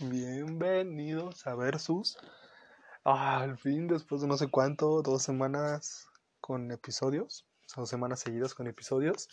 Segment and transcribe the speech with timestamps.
[0.00, 2.18] bienvenidos a Versus.
[3.04, 6.08] Al fin, después de no sé cuánto, dos semanas
[6.40, 7.46] con episodios,
[7.76, 9.28] dos semanas seguidas con episodios.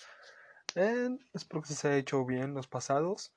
[1.33, 3.33] espero que se haya hecho bien los pasados.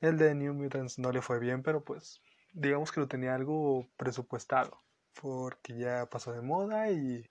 [0.00, 2.22] El de New Mutants no le fue bien, pero pues
[2.54, 4.80] digamos que lo tenía algo presupuestado,
[5.20, 7.28] porque ya pasó de moda y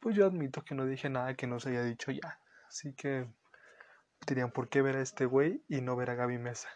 [0.00, 2.40] pues yo admito que no dije nada que no se haya dicho ya.
[2.66, 3.28] Así que
[4.26, 6.68] dirían, ¿por qué ver a este güey y no ver a Gaby Mesa?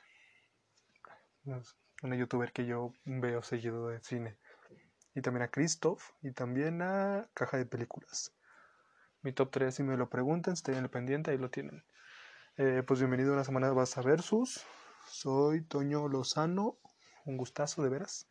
[1.45, 4.37] Una youtuber que yo veo seguido de cine.
[5.15, 8.33] Y también a Christoph y también a Caja de Películas.
[9.23, 11.85] Mi top 3, si me lo preguntan, estoy en el pendiente, ahí lo tienen.
[12.57, 14.65] Eh, pues bienvenido a una semana más a Versus.
[15.09, 16.79] Soy Toño Lozano,
[17.25, 18.29] un gustazo de veras.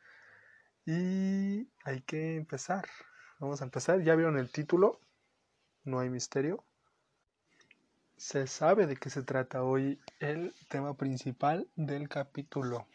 [0.85, 2.87] Y hay que empezar.
[3.39, 4.01] Vamos a empezar.
[4.01, 4.99] Ya vieron el título.
[5.83, 6.63] No hay misterio.
[8.21, 12.85] Se sabe de qué se trata hoy el tema principal del capítulo.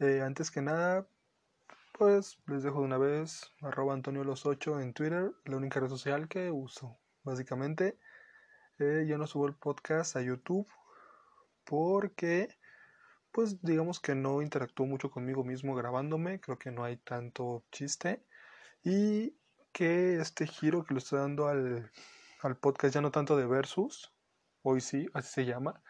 [0.00, 1.06] Eh, antes que nada,
[1.96, 5.88] pues les dejo de una vez arroba Antonio los 8 en Twitter, la única red
[5.88, 6.98] social que uso.
[7.22, 7.96] Básicamente,
[8.80, 10.66] eh, yo no subo el podcast a YouTube
[11.62, 12.48] porque,
[13.30, 18.20] pues digamos que no interactúo mucho conmigo mismo grabándome, creo que no hay tanto chiste.
[18.82, 19.36] Y
[19.70, 21.92] que este giro que le estoy dando al,
[22.42, 24.12] al podcast ya no tanto de versus,
[24.62, 25.82] hoy sí, así se llama,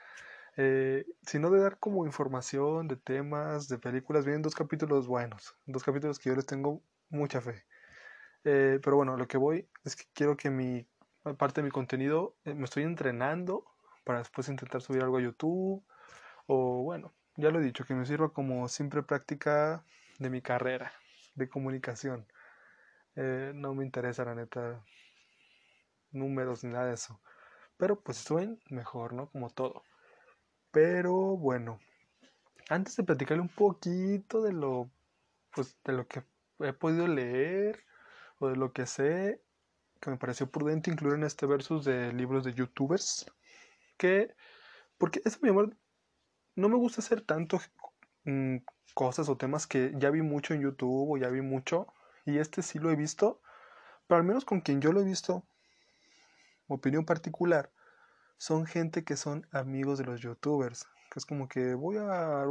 [0.57, 4.25] eh, sino de dar como información de temas, de películas.
[4.25, 7.65] Vienen dos capítulos buenos, dos capítulos que yo les tengo mucha fe.
[8.45, 10.87] Eh, pero bueno, lo que voy es que quiero que mi
[11.37, 13.65] parte de mi contenido eh, me estoy entrenando
[14.05, 15.85] para después intentar subir algo a YouTube
[16.47, 19.85] o bueno, ya lo he dicho, que me sirva como simple práctica
[20.19, 20.93] de mi carrera
[21.35, 22.27] de comunicación.
[23.17, 24.83] no me interesa la neta
[26.13, 27.21] números ni nada de eso.
[27.77, 29.31] Pero pues suben mejor, ¿no?
[29.31, 29.85] Como todo.
[30.71, 31.81] Pero bueno,
[32.69, 34.91] antes de platicarle un poquito de lo,
[35.55, 36.23] pues, de lo que
[36.61, 37.85] he podido leer
[38.39, 39.41] o de lo que sé,
[40.01, 43.27] que me pareció prudente incluir en este versus de libros de youtubers,
[43.97, 44.35] que,
[44.99, 45.71] porque eso me llamó,
[46.55, 47.61] no me gusta hacer tanto
[48.25, 48.59] mm,
[48.95, 51.87] cosas o temas que ya vi mucho en YouTube o ya vi mucho,
[52.25, 53.41] y este sí lo he visto,
[54.07, 55.45] pero al menos con quien yo lo he visto,
[56.69, 57.71] opinión particular,
[58.37, 60.87] son gente que son amigos de los youtubers.
[61.11, 62.43] Que es como que voy a,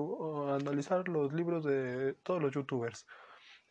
[0.55, 3.06] analizar los libros de todos los youtubers.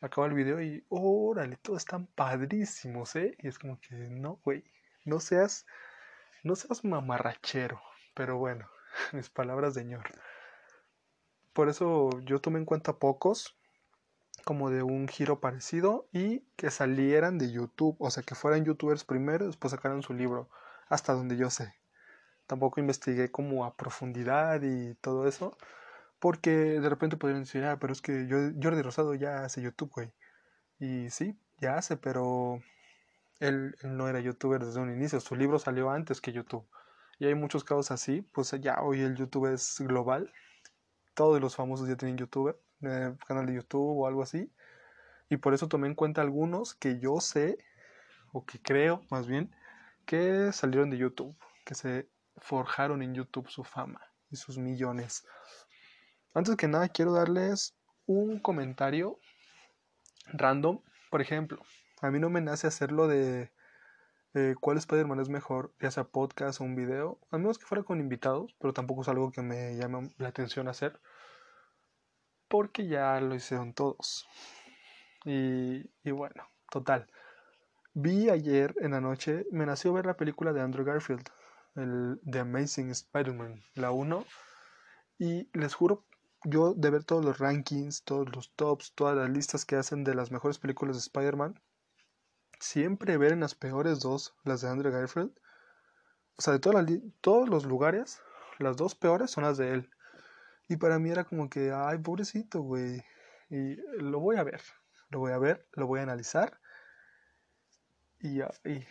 [0.01, 3.37] Acaba el video y órale, todos están padrísimos, ¿eh?
[3.41, 4.65] Y es como que no, güey,
[5.05, 5.67] no seas,
[6.43, 7.81] no seas mamarrachero.
[8.15, 8.69] Pero bueno,
[9.13, 10.05] mis palabras de señor.
[11.53, 13.57] Por eso yo tomé en cuenta pocos,
[14.47, 19.03] como de un giro parecido y que salieran de YouTube, o sea, que fueran youtubers
[19.03, 20.49] primero después sacaran su libro,
[20.89, 21.75] hasta donde yo sé.
[22.47, 25.59] Tampoco investigué como a profundidad y todo eso,
[26.21, 28.29] porque de repente podrían decir, ah, pero es que
[28.63, 30.13] Jordi Rosado ya hace YouTube, güey.
[30.79, 32.63] Y sí, ya hace, pero
[33.41, 36.69] él, él no era youtuber desde un inicio, su libro salió antes que YouTube.
[37.19, 40.33] Y hay muchos casos así, pues ya hoy el YouTube es global,
[41.17, 44.53] todos los famosos ya tienen youtuber, eh, canal de YouTube o algo así.
[45.31, 47.59] Y por eso tomé en cuenta algunos que yo sé,
[48.33, 49.51] o que creo más bien,
[50.05, 51.35] que salieron de YouTube,
[51.65, 54.01] que se forjaron en YouTube su fama
[54.31, 55.27] y sus millones.
[56.35, 57.75] Antes que nada, quiero darles
[58.05, 59.19] un comentario
[60.35, 60.83] random.
[61.11, 61.63] Por ejemplo,
[62.03, 63.51] a mí no me nace hacerlo de
[64.37, 67.85] eh, cuál Spider-Man es mejor, ya sea podcast o un video, a menos que fuera
[67.85, 71.01] con invitados, pero tampoco es algo que me llame la atención hacer,
[72.47, 74.29] porque ya lo hicieron todos.
[75.25, 77.07] Y, bueno, total.
[77.95, 81.27] Vi ayer en la noche, me nació ver la película de Andrew Garfield,
[81.75, 84.23] el The Amazing Spider-Man, la 1.
[85.19, 86.05] Y les juro,
[86.45, 90.15] yo de ver todos los rankings, todos los tops, todas las listas que hacen de
[90.15, 91.59] las mejores películas de Spider-Man,
[92.61, 95.33] siempre ver en las peores dos, las de Andrew Garfield.
[96.39, 96.59] O sea, de
[97.21, 98.21] todos los lugares,
[98.59, 99.91] las dos peores son las de él.
[100.69, 103.03] Y para mí era como que, ay, pobrecito, güey.
[103.49, 104.61] Y lo voy a ver,
[105.11, 106.61] lo voy a ver, lo voy a analizar.
[108.21, 108.85] Y, y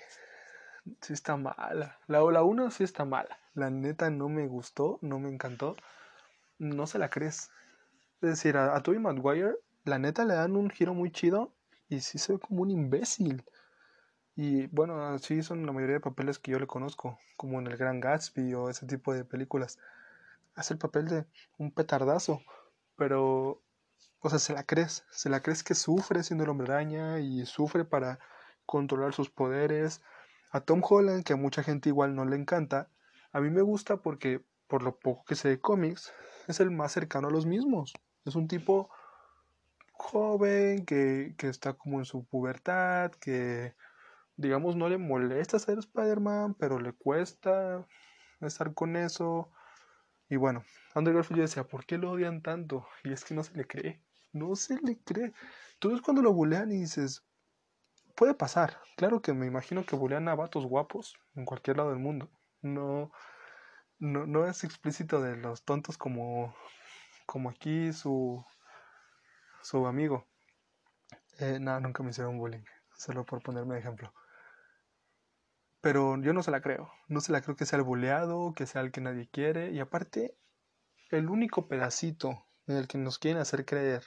[1.02, 2.00] sí está mala.
[2.08, 3.38] La, la 1 sí está mala.
[3.54, 5.76] La neta no me gustó, no me encantó.
[6.58, 7.50] No se la crees.
[8.22, 11.54] Es decir, a, a Tobey Maguire, la neta le dan un giro muy chido
[11.90, 13.44] y sí se ve como un imbécil.
[14.36, 17.78] Y bueno, así son la mayoría de papeles que yo le conozco, como en El
[17.78, 19.80] Gran Gatsby o ese tipo de películas.
[20.56, 21.26] Hace el papel de
[21.58, 22.42] un petardazo,
[22.98, 23.62] pero,
[24.20, 27.46] o sea, se la crees, se la crees que sufre siendo el hombre araña y
[27.46, 28.20] sufre para
[28.66, 30.02] controlar sus poderes,
[30.52, 32.90] a Tom Holland, que a mucha gente igual no le encanta,
[33.32, 36.14] a mí me gusta porque, por lo poco que sé de cómics,
[36.48, 37.94] es el más cercano a los mismos.
[38.24, 38.90] Es un tipo
[39.92, 43.76] joven que, que está como en su pubertad, que
[44.38, 47.86] digamos no le molesta ser Spider-Man, pero le cuesta
[48.42, 49.50] estar con eso.
[50.30, 52.88] Y bueno, Andrew Garfield decía, ¿por qué lo odian tanto?
[53.04, 54.02] Y es que no se le cree,
[54.34, 55.34] no se le cree.
[55.80, 57.24] Tú ves cuando lo bulean y dices,
[58.16, 58.80] puede pasar.
[58.98, 62.30] Claro que me imagino que bulean a vatos guapos en cualquier lado del mundo.
[62.62, 63.12] No,
[64.00, 66.56] no, no es explícito de los tontos como,
[67.26, 68.44] como aquí su,
[69.62, 70.26] su amigo.
[71.40, 72.64] Eh, nada, nunca me hicieron bullying,
[72.98, 74.14] solo por ponerme de ejemplo.
[75.86, 76.92] Pero yo no se la creo.
[77.10, 79.70] No se la creo que sea el buleado, que sea el que nadie quiere.
[79.70, 80.36] Y aparte,
[81.12, 84.04] el único pedacito en el que nos quieren hacer creer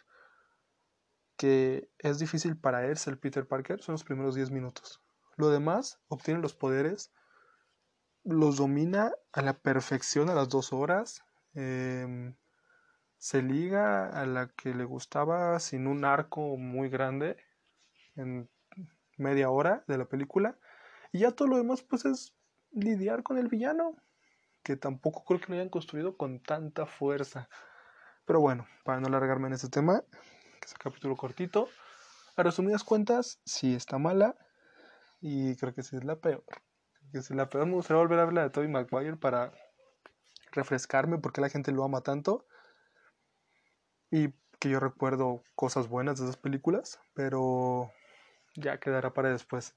[1.36, 5.00] que es difícil para él ser Peter Parker son los primeros 10 minutos.
[5.36, 7.12] Lo demás, obtiene los poderes,
[8.24, 11.22] los domina a la perfección a las dos horas.
[11.54, 12.34] Em,
[13.18, 17.36] se liga a la que le gustaba sin un arco muy grande
[18.16, 18.50] en
[19.16, 20.58] media hora de la película.
[21.18, 22.32] Y ya todo lo demás pues es
[22.70, 23.96] lidiar con el villano,
[24.62, 27.48] que tampoco creo que lo hayan construido con tanta fuerza.
[28.24, 30.04] Pero bueno, para no alargarme en este tema,
[30.60, 31.68] que es un capítulo cortito.
[32.36, 34.36] A resumidas cuentas, sí está mala
[35.20, 36.44] y creo que sí es la peor.
[36.46, 37.66] Creo que sí es la peor.
[37.66, 39.52] Me gustaría volver a hablar de Tobey Maguire para
[40.52, 42.46] refrescarme porque la gente lo ama tanto
[44.12, 44.28] y
[44.60, 47.90] que yo recuerdo cosas buenas de esas películas, pero
[48.54, 49.74] ya quedará para después.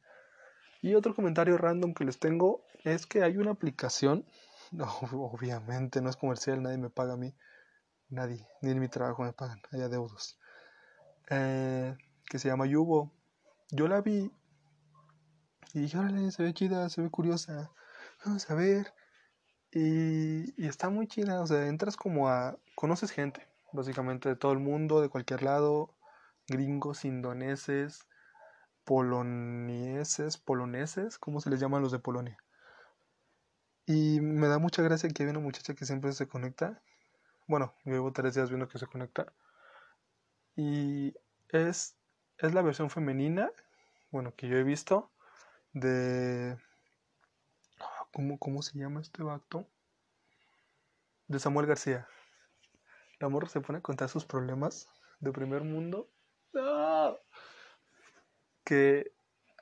[0.82, 4.26] Y otro comentario random que les tengo es que hay una aplicación,
[4.72, 7.36] obviamente no es comercial, nadie me paga a mí,
[8.10, 10.40] nadie, ni en mi trabajo me pagan, hay adeudos.
[11.30, 11.96] Eh,
[12.26, 13.14] que se llama Yubo.
[13.70, 14.32] Yo la vi
[15.74, 17.72] y dije, órale, se ve chida, se ve curiosa,
[18.26, 18.94] vamos a ver.
[19.72, 24.52] Y, y está muy chida, o sea, entras como a, conoces gente, básicamente de todo
[24.52, 25.96] el mundo, de cualquier lado,
[26.48, 28.06] gringos, indoneses,
[28.92, 32.38] polonieses, poloneses, ¿cómo se les llaman los de Polonia?
[33.86, 36.82] Y me da mucha gracia que hay una muchacha que siempre se conecta.
[37.48, 39.32] Bueno, llevo tres días viendo que se conecta.
[40.58, 41.14] Y
[41.48, 41.96] es,
[42.38, 43.50] es la versión femenina,
[44.12, 45.10] bueno, que yo he visto,
[45.72, 46.58] de...
[48.12, 49.70] ¿Cómo, cómo se llama este vato?
[51.30, 52.10] De Samuel García.
[53.22, 54.90] La morra se pone a contar sus problemas
[55.22, 56.10] de primer mundo.
[58.64, 59.12] Que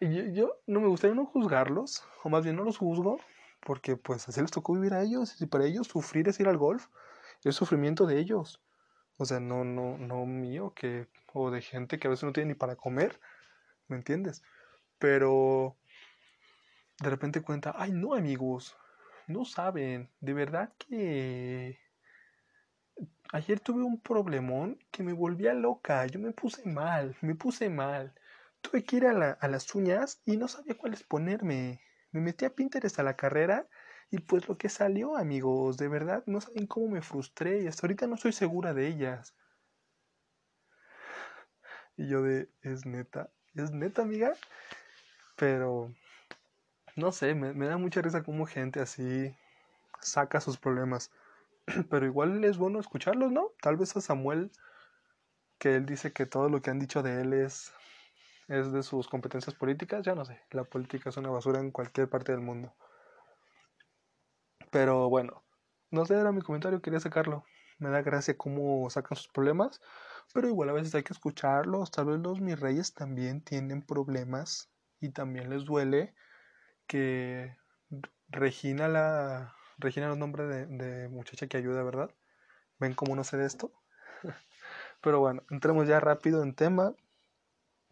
[0.02, 3.20] yo, no me gustaría no juzgarlos, o más bien no los juzgo,
[3.62, 6.58] porque pues así les tocó vivir a ellos, y para ellos sufrir es ir al
[6.58, 6.88] golf,
[7.44, 8.62] es sufrimiento de ellos.
[9.18, 12.50] O sea, no, no, no mío, que, o de gente que a veces no tiene
[12.50, 13.20] ni para comer,
[13.88, 14.42] ¿me entiendes?
[14.98, 15.76] Pero
[17.02, 18.78] de repente cuenta, ay no amigos,
[19.28, 21.80] no saben, de verdad que
[23.32, 28.14] ayer tuve un problemón que me volvía loca, yo me puse mal, me puse mal.
[28.62, 31.82] Tuve que ir a, a las uñas y no sabía cuáles ponerme.
[32.12, 33.68] Me metí a Pinterest a la carrera
[34.12, 37.86] y pues lo que salió, amigos, de verdad, no saben cómo me frustré y hasta
[37.86, 39.36] ahorita no estoy segura de ellas.
[41.96, 44.34] Y yo de, es neta, es neta, amiga.
[45.36, 45.94] Pero,
[46.96, 49.36] no sé, me, me da mucha risa como gente así
[50.02, 51.12] saca sus problemas.
[51.90, 53.52] Pero igual es bueno escucharlos, ¿no?
[53.62, 54.52] Tal vez a Samuel,
[55.58, 57.74] que él dice que todo lo que han dicho de él es,
[58.50, 60.42] es de sus competencias políticas, ya no sé.
[60.52, 62.74] La política es una basura en cualquier parte del mundo.
[64.72, 65.44] Pero bueno,
[65.92, 67.46] no sé, era mi comentario, quería sacarlo.
[67.78, 69.82] Me da gracia cómo sacan sus problemas,
[70.34, 71.92] pero igual a veces hay que escucharlos.
[71.92, 76.14] Tal vez los mis reyes también tienen problemas y también les duele
[76.88, 77.56] que
[78.30, 82.14] Regina la Regina es un nombre de, de muchacha que ayuda, ¿verdad?
[82.80, 83.72] ¿Ven cómo no sé de esto?
[85.02, 86.96] pero bueno, entremos ya rápido en tema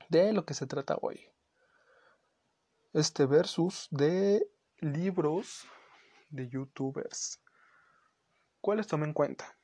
[0.10, 1.30] de lo que se trata hoy.
[2.94, 4.50] Este versus de
[4.80, 5.66] libros
[6.30, 7.42] de youtubers.
[8.62, 9.58] ¿Cuáles tomé en cuenta?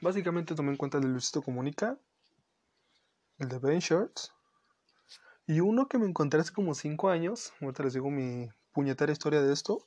[0.00, 1.98] Básicamente tomé en cuenta el de Luisito Comunica,
[3.38, 4.32] el de Ben Shirts,
[5.46, 9.42] y uno que me encontré hace como 5 años, ahorita les digo mi puñetera historia
[9.42, 9.86] de esto,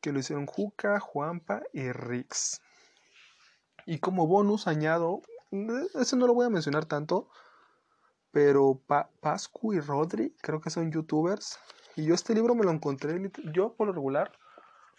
[0.00, 2.60] que lo hicieron Juca, Juanpa y Rix.
[3.86, 5.22] Y como bonus añado,
[5.94, 7.30] ese no lo voy a mencionar tanto,
[8.34, 8.82] pero
[9.20, 11.60] Pascu y Rodri, creo que son youtubers.
[11.94, 14.32] Y yo este libro me lo encontré, yo por lo regular,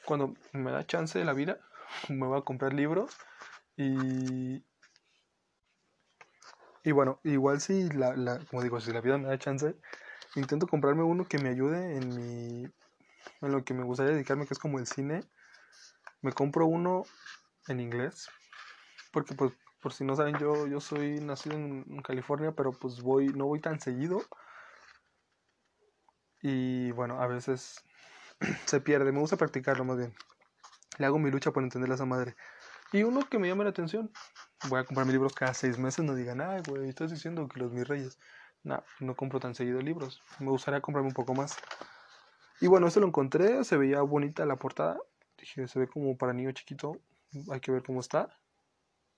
[0.06, 1.60] cuando me da chance de la vida,
[2.10, 3.16] me voy a comprar libros
[3.76, 4.64] y...
[6.84, 9.76] Y bueno, igual si la, la, como digo, si la vida me da chance,
[10.36, 12.72] intento comprarme uno que me ayude en mi
[13.42, 15.24] en lo que me gustaría dedicarme, que es como el cine.
[16.22, 17.04] Me compro uno
[17.68, 18.30] en inglés,
[19.12, 19.52] porque pues
[19.86, 23.60] por si no saben, yo, yo soy nacido en, California, pero pues voy, no voy
[23.60, 24.20] tan seguido.
[26.42, 27.84] Y bueno, a veces
[28.66, 29.12] se pierde.
[29.12, 30.16] Me gusta practicarlo más bien.
[30.98, 32.36] Le hago mi lucha por entender a esa madre.
[32.94, 34.12] Y uno que me llama la atención.
[34.70, 36.04] Voy a comprar mis libros cada seis meses.
[36.04, 38.18] No digan, ah, güey, estás diciendo que los mis reyes.
[38.64, 40.20] No, no compro tan seguido libros.
[40.40, 41.58] Me gustaría comprarme un poco más.
[42.60, 43.64] Y bueno, este lo encontré.
[43.64, 44.98] Se veía bonita la portada.
[45.38, 46.98] Dije, se ve como para niño chiquito.
[47.52, 48.36] Hay que ver cómo está.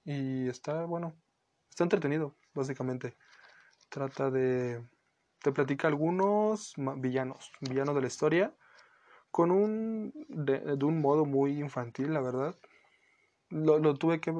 [0.07, 1.13] Y está, bueno,
[1.69, 3.17] está entretenido, básicamente.
[3.89, 4.81] Trata de.
[5.41, 8.53] Te platica algunos villanos, villanos de la historia,
[9.31, 10.13] con un.
[10.29, 12.55] de, un modo muy infantil, la verdad.
[13.49, 14.33] Lo, lo tuve que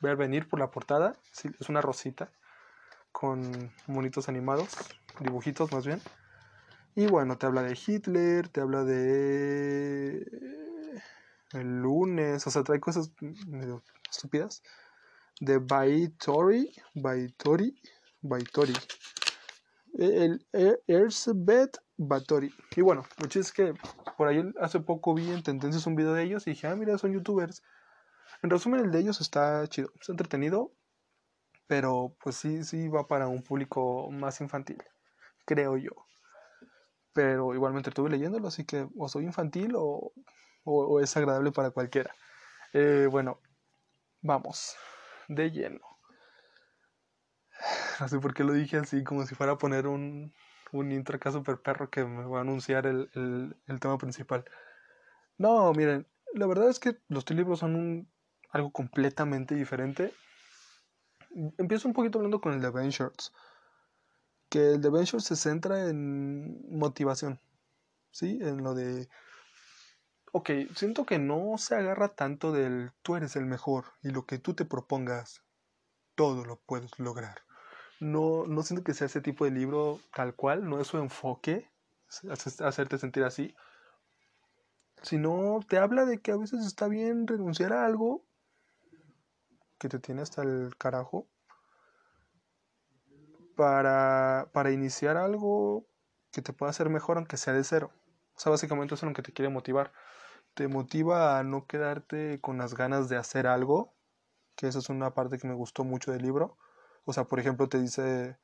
[0.00, 1.16] ver venir por la portada.
[1.60, 2.32] es una rosita
[3.12, 4.76] con monitos animados,
[5.20, 6.00] dibujitos más bien.
[6.96, 10.69] Y bueno, te habla de Hitler, te habla de
[11.52, 13.10] el lunes, o sea, trae cosas
[13.46, 14.62] medio estúpidas.
[15.40, 17.80] De Baitori, Baitori,
[18.20, 18.74] Baitori.
[19.94, 20.46] El,
[20.86, 22.54] Erzbet Batori.
[22.76, 23.74] Y bueno, muchos es que
[24.16, 26.98] por ahí hace poco vi en tendencias un video de ellos y dije, ah, mira,
[26.98, 27.62] son youtubers.
[28.42, 30.72] En resumen, el de ellos está chido, está entretenido,
[31.66, 34.82] pero pues sí, sí va para un público más infantil,
[35.44, 35.90] creo yo.
[37.12, 40.12] Pero igualmente estuve leyéndolo, así que o soy infantil o
[40.64, 42.14] o, es agradable para cualquiera.
[42.72, 43.40] Eh, bueno,
[44.20, 44.76] vamos,
[45.28, 45.80] de lleno.
[48.00, 50.32] No sé por qué lo dije así, como si fuera a poner un,
[50.72, 51.18] un intro
[51.62, 53.10] perro que me va a anunciar el,
[53.66, 54.44] el, tema principal.
[55.36, 58.08] No, miren, la verdad es que los libros son
[58.50, 60.14] algo completamente diferente.
[61.58, 63.32] Empiezo un poquito hablando con el de Ventures.
[64.48, 67.38] Que el de Ventures se centra en motivación.
[68.10, 68.38] ¿Sí?
[68.40, 69.08] En lo de
[70.32, 74.38] ok, siento que no se agarra tanto del tú eres el mejor y lo que
[74.38, 75.42] tú te propongas,
[76.14, 77.42] todo lo puedes lograr.
[78.00, 81.70] No, no siento que sea ese tipo de libro tal cual, no es su enfoque,
[82.60, 83.54] hacerte sentir así,
[85.02, 88.24] sino te habla de que a veces está bien renunciar a algo
[89.78, 91.26] que te tiene hasta el carajo
[93.56, 95.86] para, para iniciar algo
[96.32, 97.90] que te pueda hacer mejor aunque sea de cero.
[98.34, 99.92] O sea, básicamente eso es lo que te quiere motivar
[100.54, 103.94] te motiva a no quedarte con las ganas de hacer algo,
[104.56, 106.58] que esa es una parte que me gustó mucho del libro.
[107.04, 108.38] O sea, por ejemplo, te dice,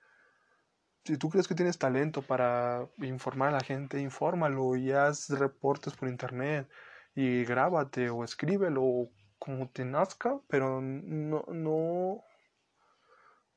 [1.04, 5.94] si tú crees que tienes talento para informar a la gente, infórmalo y haz reportes
[5.94, 6.68] por internet
[7.14, 12.24] y grábate o escríbelo como te nazca, pero no, no,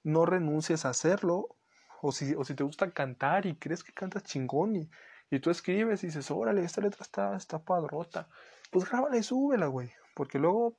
[0.03, 1.56] no renuncies a hacerlo.
[2.01, 4.89] O si, o si te gusta cantar y crees que cantas chingón y,
[5.29, 8.27] y tú escribes y dices, órale, esta letra está, está padrota.
[8.71, 9.91] Pues grábala y súbela, güey.
[10.15, 10.77] Porque luego,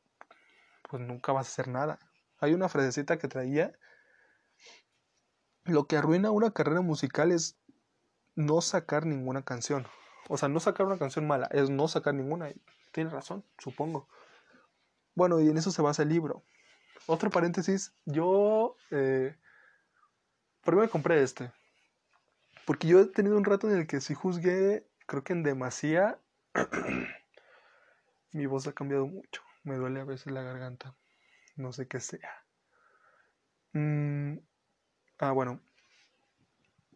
[0.88, 1.98] pues nunca vas a hacer nada.
[2.38, 3.72] Hay una frasecita que traía.
[5.64, 7.58] Lo que arruina una carrera musical es
[8.34, 9.86] no sacar ninguna canción.
[10.28, 12.50] O sea, no sacar una canción mala, es no sacar ninguna.
[12.92, 14.08] Tienes razón, supongo.
[15.14, 16.44] Bueno, y en eso se basa el libro.
[17.06, 19.36] Otro paréntesis, yo eh,
[20.62, 21.52] primero compré este.
[22.70, 26.20] Porque yo he tenido un rato en el que sí juzgué, creo que en demasía,
[28.30, 29.42] mi voz ha cambiado mucho.
[29.64, 30.94] Me duele a veces la garganta.
[31.56, 32.44] No sé qué sea.
[33.72, 34.36] Mm,
[35.18, 35.60] ah, bueno.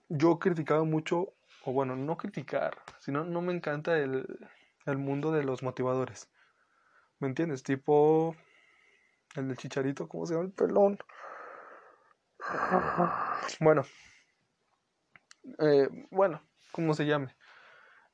[0.08, 4.48] Yo he criticado mucho, o bueno, no criticar, sino no me encanta el,
[4.86, 6.30] el mundo de los motivadores.
[7.18, 7.64] ¿Me entiendes?
[7.64, 8.36] Tipo
[9.34, 10.46] el del chicharito, ¿cómo se llama?
[10.46, 10.98] El pelón.
[13.58, 13.84] Bueno,
[15.58, 17.36] eh, bueno, como se llame.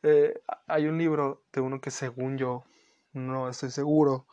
[0.03, 2.65] Eh, hay un libro de uno que según yo,
[3.13, 4.27] no estoy seguro,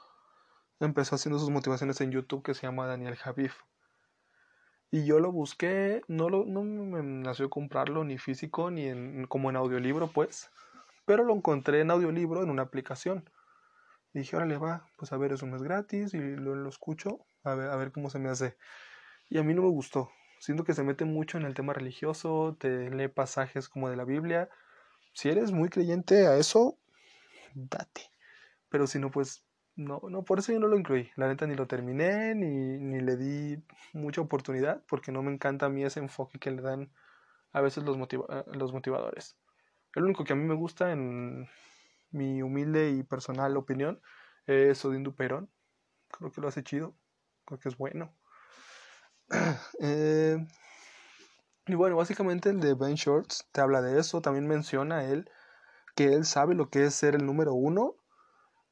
[0.80, 3.56] empezó haciendo sus motivaciones en YouTube que se llama Daniel Javif.
[4.90, 9.50] Y yo lo busqué, no, lo, no me nació comprarlo ni físico ni en, como
[9.50, 10.50] en audiolibro, pues,
[11.06, 13.30] pero lo encontré en audiolibro en una aplicación.
[14.14, 17.26] Y dije, órale, va, pues a ver, es un mes gratis y lo, lo escucho,
[17.44, 18.58] a ver, a ver cómo se me hace.
[19.30, 20.10] Y a mí no me gustó,
[20.40, 24.06] Siento que se mete mucho en el tema religioso, te lee pasajes como de la
[24.06, 24.50] Biblia.
[25.14, 26.78] Si eres muy creyente a eso,
[27.54, 28.10] date.
[28.70, 29.44] Pero si no, pues
[29.76, 31.10] no, no, por eso yo no lo incluí.
[31.16, 33.64] La neta ni lo terminé, ni, ni le di
[33.94, 36.92] mucha oportunidad, porque no me encanta a mí ese enfoque que le dan
[37.52, 39.38] a veces los, motiva los motivadores.
[39.96, 41.48] El único que a mí me gusta, en
[42.12, 44.02] mi humilde y personal opinión,
[44.46, 45.50] es Odín Duperón.
[46.10, 46.96] Creo que lo hace chido,
[47.46, 48.14] creo que es bueno.
[49.80, 50.38] Eh,
[51.68, 54.22] y bueno, básicamente el de Ben Shorts te habla de eso.
[54.22, 55.30] También menciona él
[55.96, 57.96] que él sabe lo que es ser el número uno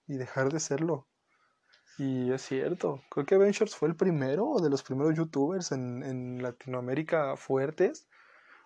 [0.07, 1.07] y dejar de serlo.
[1.97, 6.43] Y es cierto, creo que Ventures fue el primero de los primeros youtubers en, en
[6.43, 8.07] Latinoamérica fuertes.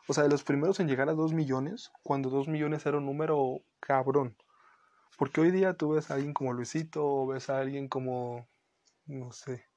[0.08, 3.06] O sea, de los primeros en llegar a 2 millones, cuando 2 millones era un
[3.06, 4.36] número cabrón.
[5.18, 8.48] Porque hoy día tú ves a alguien como Luisito, o ves a alguien como,
[9.06, 9.69] no sé,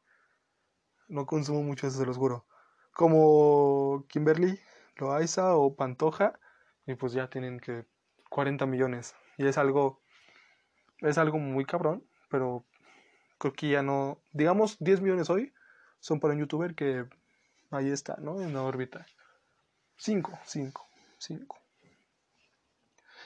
[1.12, 2.46] no consumo mucho eso, se los juro,
[2.94, 4.58] como Kimberly,
[4.96, 6.38] Loaiza o Pantoja,
[6.86, 7.84] y pues ya tienen que
[8.30, 9.14] 40 millones.
[9.36, 10.00] Y es algo,
[11.00, 12.64] es algo muy cabrón, pero
[13.38, 15.52] creo que ya no, digamos 10 millones hoy
[16.00, 17.04] son para un youtuber que
[17.70, 18.40] ahí está, ¿no?
[18.40, 19.06] En la órbita.
[19.98, 20.88] 5, 5,
[21.18, 21.58] 5.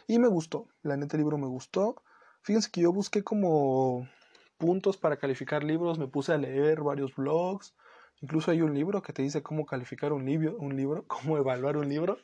[0.09, 2.03] Y me gustó, la neta libro me gustó.
[2.43, 4.09] Fíjense que yo busqué como
[4.59, 7.75] puntos para calificar libros, me puse a leer varios blogs,
[8.21, 11.77] incluso hay un libro que te dice cómo calificar un libro, un libro, cómo evaluar
[11.77, 12.19] un libro.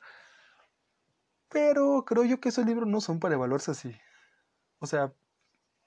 [1.48, 3.94] Pero creo yo que esos libros no son para evaluarse así.
[4.80, 5.12] O sea,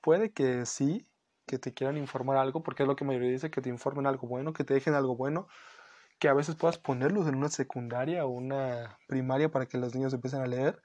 [0.02, 1.08] puede que sí,
[1.48, 4.28] que te quieran informar algo, porque es lo que mayoría dice, que te informen algo
[4.28, 5.48] bueno, que te dejen algo bueno,
[6.20, 10.14] que a veces puedas ponerlos en una secundaria o una primaria para que los niños
[10.14, 10.82] empiecen a leer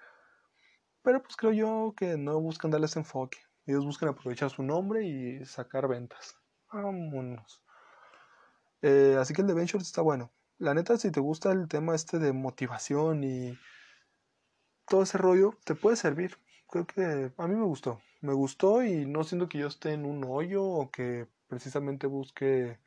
[1.03, 3.39] pero pues creo yo que no buscan darles enfoque.
[3.71, 6.37] Ellos buscan aprovechar su nombre y sacar ventas.
[6.73, 7.63] Vámonos.
[8.83, 10.33] Eh, así que el de Ventures está bueno.
[10.59, 13.57] La neta, si te gusta el tema este de motivación y
[14.89, 16.37] todo ese rollo, te puede servir.
[16.69, 18.01] Creo que a mí me gustó.
[18.23, 22.81] Me gustó y no siento que yo esté en un hoyo o que precisamente busque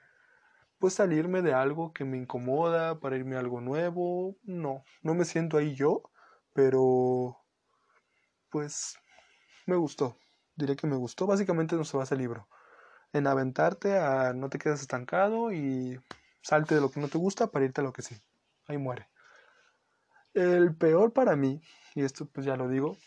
[0.79, 4.35] pues salirme de algo que me incomoda para irme a algo nuevo.
[4.43, 6.03] No, no me siento ahí yo,
[6.51, 7.37] pero
[8.49, 8.97] pues
[9.65, 10.17] me gustó.
[10.55, 11.27] Diré que me gustó.
[11.27, 12.47] Básicamente no se basa el libro.
[13.11, 15.99] En aventarte a no te quedes estancado y
[16.41, 18.15] salte de lo que no te gusta para irte a lo que sí.
[18.67, 19.07] Ahí muere.
[20.33, 21.61] El peor para mí,
[21.95, 22.97] y esto pues ya lo digo,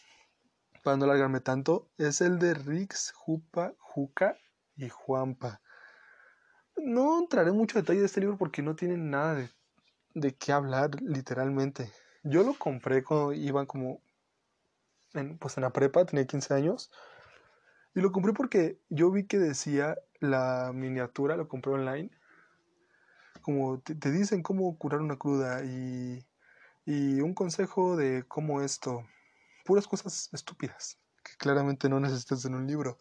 [0.84, 4.38] para no alargarme tanto, es el de Rix, Jupa, Juca
[4.76, 5.60] y Juanpa.
[6.76, 9.50] No entraré en mucho detalle de este libro porque no tiene nada de,
[10.14, 11.90] de qué hablar literalmente.
[12.22, 14.00] Yo lo compré cuando iban como
[15.40, 16.90] pues en la prepa, tenía 15 años.
[17.96, 22.10] Y lo compré porque yo vi que decía la miniatura, lo compré online.
[23.40, 26.22] Como te, dicen cómo curar una cruda y,
[26.84, 29.06] y un consejo de cómo esto.
[29.64, 32.98] Puras cosas estúpidas que claramente no necesitas en un libro.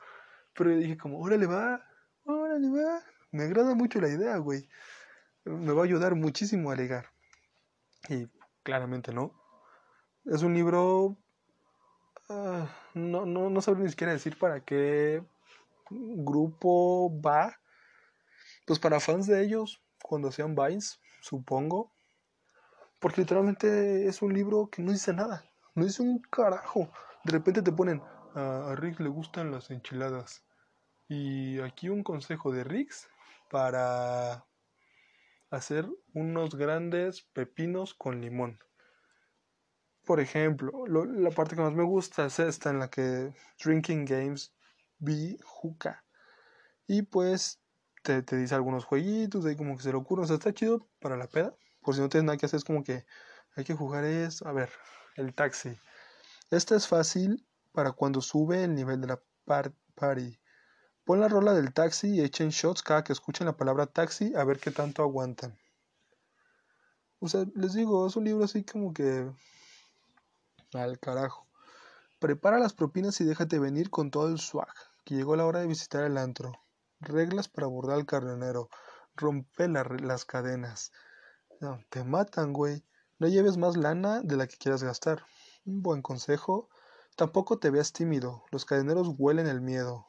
[0.53, 1.85] Pero yo dije como, órale va,
[2.23, 3.03] órale va.
[3.31, 4.69] Me agrada mucho la idea, güey.
[5.43, 7.07] Me va a ayudar muchísimo a legar.
[8.07, 8.29] Y
[8.63, 9.33] claramente no.
[10.23, 11.17] Es un libro
[12.27, 15.23] Ah, no, no, no sabré ni siquiera decir para qué
[15.89, 17.59] grupo va.
[18.65, 21.91] Pues para fans de ellos, cuando sean Vines, supongo.
[22.99, 25.45] Porque literalmente es un libro que no dice nada.
[25.75, 26.91] No dice un carajo.
[27.23, 28.01] De repente te ponen,
[28.33, 30.43] a Rick le gustan las enchiladas.
[31.07, 33.07] Y aquí un consejo de Rix
[33.51, 34.45] para
[35.51, 38.57] hacer unos grandes pepinos con limón.
[40.05, 44.53] Por ejemplo, la parte que más me gusta es esta en la que Drinking Games
[44.99, 46.03] vi Juca.
[46.87, 47.59] Y pues
[48.03, 50.23] te, dice algunos jueguitos, ahí como que se lo ocurre.
[50.23, 51.55] O sea, está chido para la peda.
[51.81, 53.05] Por si no tienes nada que hacer, es como que
[53.55, 54.47] hay que jugar esto.
[54.47, 54.69] A ver,
[55.15, 55.77] el taxi.
[56.51, 60.39] Esta es fácil para cuando sube el nivel de la party.
[61.03, 64.43] Pon la rola del taxi y echen shots cada que escuchen la palabra taxi a
[64.43, 65.57] ver qué tanto aguantan.
[67.19, 69.31] O sea, les digo, es un libro así como que
[70.77, 71.47] al carajo.
[72.19, 75.67] Prepara las propinas y déjate venir con todo el swag, que llegó la hora de
[75.67, 76.53] visitar el antro.
[76.99, 78.69] Reglas para abordar al carronero.
[79.15, 80.91] Rompe las cadenas.
[81.61, 82.83] No, te matan, güey.
[83.19, 85.25] No lleves más lana de la que quieras gastar.
[85.65, 86.69] Un buen consejo.
[87.15, 88.43] Tampoco te veas tímido.
[88.51, 90.07] Los cadeneros huelen el miedo.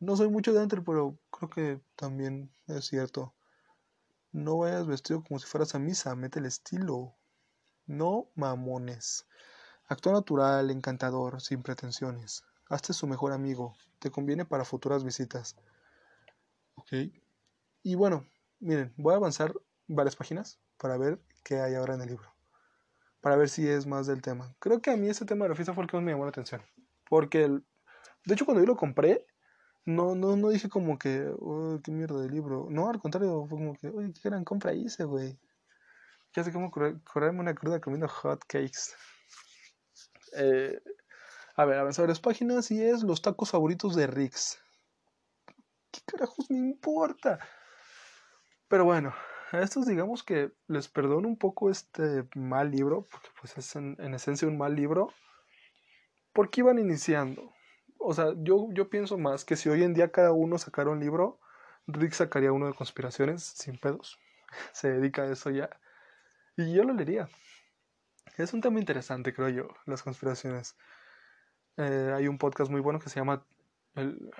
[0.00, 3.34] No soy mucho de antro, pero creo que también es cierto.
[4.32, 7.14] No vayas vestido como si fueras a misa, mete el estilo.
[7.86, 9.26] No mamones.
[9.88, 12.44] Actúa natural, encantador, sin pretensiones.
[12.68, 13.74] Hazte su mejor amigo.
[13.98, 15.56] Te conviene para futuras visitas.
[16.74, 16.92] Ok.
[17.82, 18.26] Y bueno,
[18.60, 19.52] miren, voy a avanzar
[19.88, 22.28] varias páginas para ver qué hay ahora en el libro.
[23.20, 24.54] Para ver si es más del tema.
[24.58, 26.24] Creo que a mí ese tema de la fiesta fue el que más me llamó
[26.24, 26.62] la atención.
[27.08, 29.26] Porque, de hecho, cuando yo lo compré,
[29.84, 32.68] no, no, no dije como que, oh, qué mierda de libro.
[32.70, 35.38] No, al contrario, fue como que, oye, qué gran compra hice, güey.
[36.34, 38.94] Ya sé cómo curarme una cruda comiendo hot cakes.
[40.36, 40.80] Eh,
[41.56, 44.58] a ver, avanzar las páginas y es los tacos favoritos de Rix.
[45.90, 47.38] ¿Qué carajos me importa?
[48.68, 49.14] Pero bueno,
[49.50, 53.98] a estos digamos que les perdono un poco este mal libro, porque pues es en,
[54.14, 55.12] esencia un mal libro,
[56.32, 57.52] porque iban iniciando.
[57.98, 61.00] o sea, yo, yo pienso más que si hoy en día cada uno sacara un
[61.00, 61.38] libro,
[61.86, 64.18] Rick sacaría uno de conspiraciones sin pedos.
[64.72, 65.68] Se dedica a eso ya.
[66.56, 67.28] Y yo lo leería.
[68.36, 70.76] Es un tema interesante, creo yo, las conspiraciones.
[71.76, 73.44] Eh, hay un podcast muy bueno que se llama...
[73.94, 74.30] El...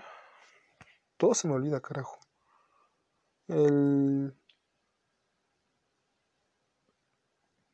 [1.16, 2.18] Todo se me olvida, carajo.
[3.48, 4.35] El...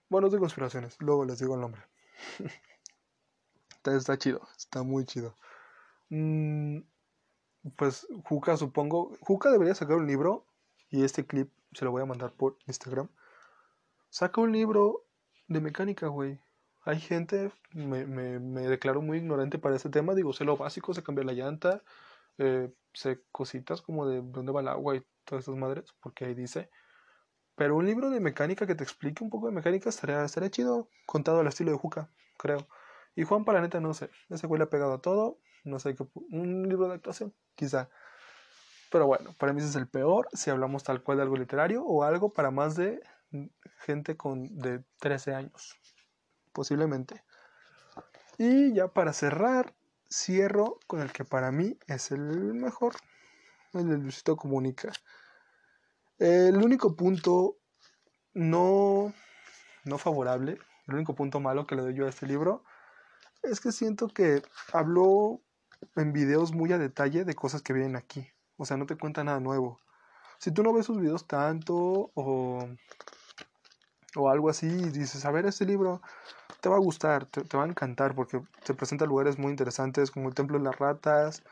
[0.09, 0.97] Bueno, es de conspiraciones.
[1.01, 1.83] Luego les digo el nombre.
[3.85, 4.47] está, chido.
[4.57, 5.37] Está muy chido.
[6.09, 6.81] Mm,
[7.77, 9.17] pues Juca, supongo.
[9.21, 10.47] Juca debería sacar un libro.
[10.91, 13.09] Y este clip se lo voy a mandar por Instagram.
[14.11, 15.05] Saca un libro
[15.49, 16.41] de mecánica, güey.
[16.83, 20.15] Hay gente, me, me, me, declaro muy ignorante para ese tema.
[20.15, 21.83] Digo, sé lo básico, sé cambiar la llanta.
[22.39, 25.93] Eh, sé cositas como de dónde va el agua y todas esas madres.
[26.01, 26.71] Porque ahí dice.
[27.57, 30.89] Pero un libro de mecánica que te explique un poco de mecánica estaría, estaría chido,
[31.07, 32.69] contado al estilo de Juca, creo.
[33.17, 34.11] Y Juan, para la neta, no sé.
[34.31, 35.41] Ese güey le ha pegado a todo.
[35.65, 36.07] No sé qué.
[36.31, 37.91] Un libro de actuación, quizá.
[38.91, 41.85] Pero bueno, para mí ese es el peor si hablamos tal cual de algo literario
[41.85, 43.03] o algo para más de
[43.79, 45.79] gente con de 13 años.
[46.53, 47.23] Posiblemente.
[48.39, 49.75] Y ya para cerrar,
[50.11, 52.95] cierro con el que para mí es el mejor.
[53.73, 54.93] El de Luisito Comunica.
[56.19, 57.59] El único punto
[58.35, 59.13] no,
[59.85, 62.65] no favorable, el único punto malo que le doy yo a este libro
[63.43, 65.41] es que siento que habló
[65.97, 68.27] en videos muy a detalle de cosas que vienen aquí.
[68.57, 69.79] O sea, no te cuenta nada nuevo.
[70.39, 72.69] Si tú no ves sus videos tanto o,
[74.19, 76.03] o algo así y dices, a ver, este libro
[76.61, 80.29] te va a gustar, te, va a encantar porque te presenta lugares muy interesantes como
[80.29, 81.43] el Templo de las Ratas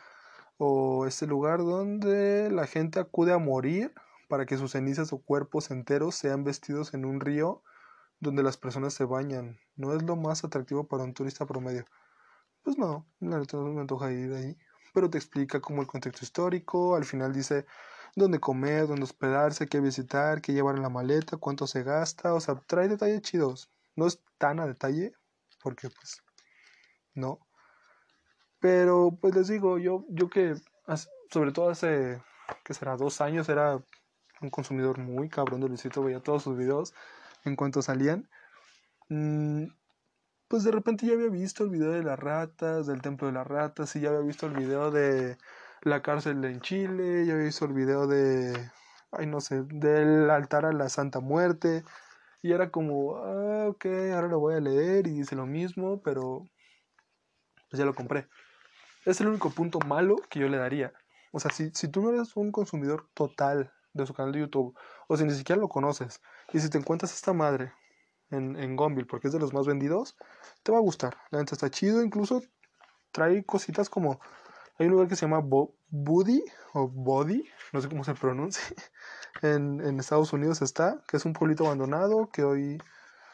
[0.59, 3.93] o este lugar donde la gente acude a morir
[4.29, 7.63] para que sus cenizas o cuerpos enteros sean vestidos en un río
[8.19, 9.59] donde las personas se bañan.
[9.77, 11.85] ¿No es lo más atractivo para un turista promedio?
[12.63, 14.57] Pues no, la no me antoja ir ahí.
[14.93, 17.67] Pero te explica como el contexto histórico, al final dice
[18.17, 22.41] dónde comer, dónde hospedarse, qué visitar, qué llevar en la maleta, cuánto se gasta, o
[22.41, 23.71] sea, trae detalles chidos.
[23.95, 25.13] No es tan a detalle,
[25.63, 26.23] porque pues
[27.15, 27.39] no.
[28.59, 30.57] Pero pues les digo, yo, yo que
[31.31, 32.23] sobre todo hace,
[32.65, 32.97] que será?
[32.97, 33.83] Dos años era
[34.41, 36.95] un consumidor muy cabrón de Luisito, veía todos sus videos
[37.45, 38.29] en cuanto salían.
[39.09, 39.67] Mm,
[40.49, 43.47] pues de repente ya había visto el video de las ratas, del templo de las
[43.47, 45.37] ratas, y ya había visto el video de
[45.83, 48.71] la cárcel en Chile, ya había visto el video de,
[49.13, 51.85] ay no sé, del altar a la Santa Muerte,
[52.43, 56.45] y era como, ah, ok, ahora lo voy a leer y dice lo mismo, pero
[57.69, 58.29] pues ya lo compré.
[59.05, 60.93] Es el único punto malo que yo le daría.
[61.33, 64.77] O sea, si, si tú no eres un consumidor total de su canal de YouTube,
[65.09, 66.21] o si ni siquiera lo conoces,
[66.53, 67.73] y si te encuentras esta madre
[68.31, 70.17] en, en Gonville, porque es de los más vendidos,
[70.63, 71.17] te va a gustar.
[71.31, 72.43] La neta está chido, incluso
[73.13, 74.21] trae cositas como.
[74.79, 75.41] Hay un lugar que se llama
[75.89, 78.63] Buddy o Body, no sé cómo se pronuncia.
[79.43, 82.79] En, Estados Unidos está, que es un pueblito abandonado que hoy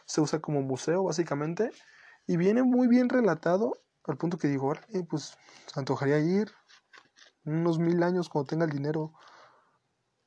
[0.04, 1.70] se usa como museo, básicamente.
[2.26, 3.74] Y viene muy bien relatado,
[4.08, 4.72] al punto que digo,
[5.08, 6.50] pues se antojaría ir
[7.44, 9.12] unos mil años cuando tenga el dinero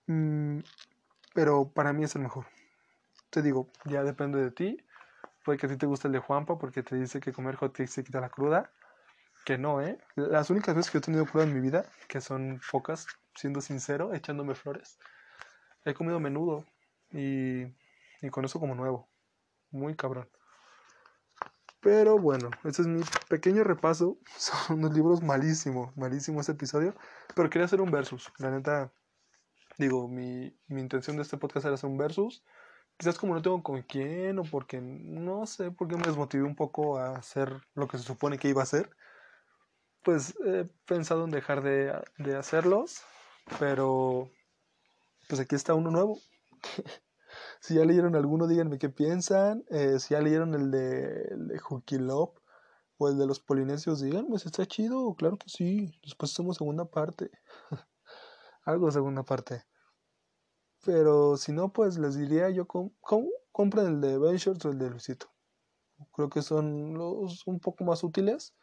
[0.08, 0.60] Mm,
[1.34, 2.46] pero para mí es el mejor.
[3.30, 4.78] Te digo, ya depende de ti.
[5.44, 7.74] Puede que a ti te guste el de Juanpa porque te dice que comer hot
[7.74, 8.72] cakes se quita la cruda.
[9.46, 9.98] Que no, ¿eh?
[10.16, 14.14] Las únicas veces que he tenido cruda en mi vida, que son pocas, siendo sincero,
[14.14, 14.98] echándome flores,
[15.86, 16.66] he comido menudo
[17.12, 17.64] y,
[18.22, 19.08] y con eso como nuevo.
[19.72, 20.28] Muy cabrón.
[21.80, 24.18] Pero bueno, este es mi pequeño repaso.
[24.38, 26.96] Son unos libros malísimos, malísimo este episodio.
[27.36, 28.32] Pero quería hacer un versus.
[28.40, 28.92] La neta,
[29.78, 32.44] Digo, mi, mi intención de este podcast era hacer un versus.
[32.98, 36.56] Quizás como no tengo con quién o porque no sé por qué me desmotivé un
[36.56, 38.90] poco a hacer lo que se supone que iba a hacer.
[40.06, 43.02] Pues he pensado en dejar de, de hacerlos.
[43.60, 44.30] Pero
[45.28, 46.20] pues aquí está uno nuevo.
[47.60, 49.66] si ya leyeron alguno, díganme qué piensan.
[49.70, 51.60] Eh, si ya leyeron el de, el de
[52.98, 55.14] o el de los polinesios, díganme si está chido.
[55.16, 55.92] Claro que sí.
[56.04, 57.30] Después hacemos segunda parte.
[58.64, 59.64] algo segunda parte.
[60.84, 62.68] Pero si no, pues les diría yo,
[63.52, 65.32] compren el de Ventures o el de Luisito.
[66.14, 68.54] Creo que son los un poco más útiles.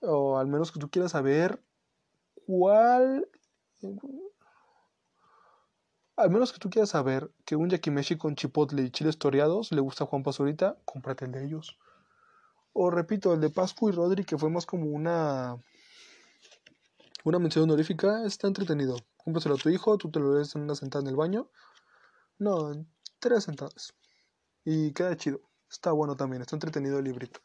[0.00, 1.62] O al menos que tú quieras saber
[2.46, 3.28] cuál...
[6.16, 9.80] Al menos que tú quieras saber que un yakimeshi con chipotle y chiles toreados le
[9.80, 11.78] gusta a Juan Pazurita, cómprate el de ellos.
[12.72, 15.58] O repito, el de Pascu y Rodri, que fue más como una
[17.24, 18.96] una mención honorífica está entretenido.
[19.18, 21.50] Cómpraselo a tu hijo, tú te lo lees en una sentada en el baño.
[22.38, 23.94] No, en tres sentadas.
[24.64, 25.40] Y queda chido.
[25.70, 27.40] Está bueno también, está entretenido el librito.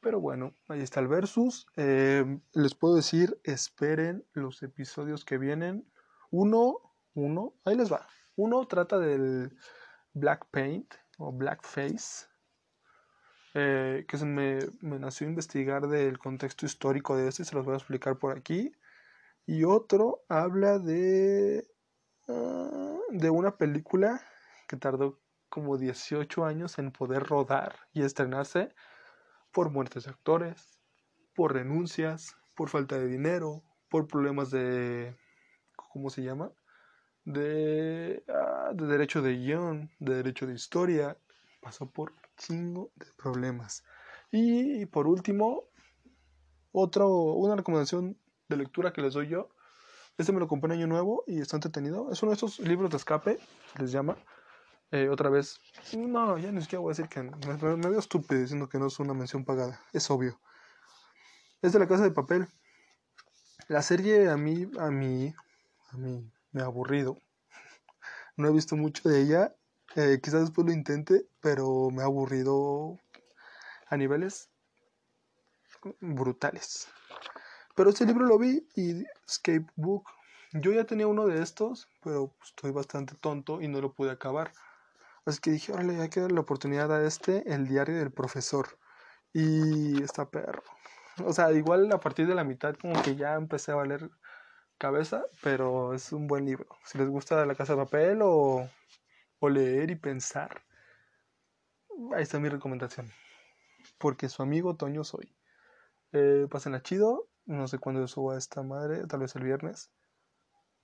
[0.00, 1.66] Pero bueno, ahí está el versus.
[1.76, 5.90] Eh, les puedo decir, esperen los episodios que vienen.
[6.30, 6.78] Uno,
[7.14, 8.06] uno, ahí les va.
[8.36, 9.56] Uno trata del
[10.12, 12.26] Black Paint o Blackface.
[13.54, 17.74] Eh, que se me, me nació investigar del contexto histórico de este, se los voy
[17.74, 18.72] a explicar por aquí.
[19.46, 21.66] Y otro habla de,
[22.28, 24.20] ah, de una película
[24.68, 28.74] que tardó como 18 años en poder rodar y estrenarse
[29.58, 30.78] por muertes de actores,
[31.34, 35.16] por renuncias, por falta de dinero, por problemas de...
[35.74, 36.52] ¿Cómo se llama?
[37.24, 41.18] De, ah, de derecho de guion, de derecho de historia.
[41.60, 43.82] Pasó por chingo de problemas.
[44.30, 45.64] Y por último,
[46.70, 48.16] otro, una recomendación
[48.48, 49.48] de lectura que les doy yo.
[50.18, 52.12] Este me lo compré en Año Nuevo y está entretenido.
[52.12, 53.40] Es uno de estos libros de escape,
[53.80, 54.18] les llama.
[54.90, 55.60] Eh, otra vez,
[55.94, 57.30] no, ya ni siquiera voy a decir que me,
[57.76, 59.82] me, veo estúpido diciendo que no es una mención pagada.
[59.92, 60.40] Es obvio.
[61.60, 62.48] Es de la casa de papel.
[63.68, 65.34] La serie a mí, a mí,
[65.90, 67.18] a mí me ha aburrido.
[68.36, 69.54] No he visto mucho de ella.
[69.94, 72.98] Eh, quizás después lo intente, pero me ha aburrido
[73.88, 74.48] a niveles
[76.00, 76.88] brutales.
[77.74, 80.08] Pero este libro lo vi y Escape Book.
[80.52, 84.50] Yo ya tenía uno de estos, pero estoy bastante tonto y no lo pude acabar.
[85.28, 88.78] Así que dije, órale, hay que la oportunidad a este, el diario del profesor.
[89.34, 90.62] Y está perro.
[91.22, 94.10] O sea, igual a partir de la mitad como que ya empecé a valer
[94.78, 96.66] cabeza, pero es un buen libro.
[96.86, 98.70] Si les gusta La Casa de Papel o,
[99.40, 100.62] o leer y pensar,
[102.14, 103.10] ahí está mi recomendación.
[103.98, 105.36] Porque su amigo Toño soy.
[106.12, 107.28] Eh, pásenla chido.
[107.44, 109.90] No sé cuándo suba esta madre, tal vez el viernes.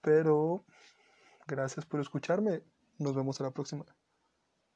[0.03, 0.67] Pero
[1.47, 2.63] gracias por escucharme.
[2.99, 3.87] Nos vemos a la próxima.